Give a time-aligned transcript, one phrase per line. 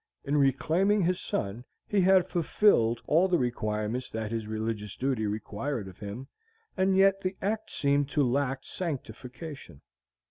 [0.23, 5.87] In reclaiming his son, he had fulfilled all the requirements that his religious duty required
[5.87, 6.27] of him,
[6.75, 9.81] and yet the act seemed to lack sanctification.